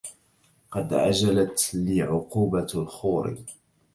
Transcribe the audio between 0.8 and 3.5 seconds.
عجلت لي عقوبة الخور